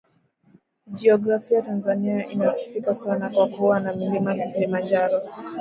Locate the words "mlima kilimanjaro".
3.95-5.21